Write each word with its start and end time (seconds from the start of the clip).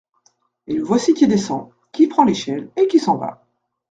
Et 0.65 0.73
le 0.73 0.81
voici 0.81 1.13
qui 1.13 1.27
descend, 1.27 1.69
qui 1.91 2.07
prend 2.07 2.23
l’échelle, 2.23 2.71
et 2.75 2.87
qui 2.87 2.97
s’en 2.97 3.17
va. 3.17 3.45